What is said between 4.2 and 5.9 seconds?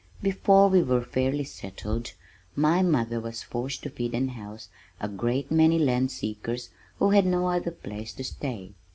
house a great many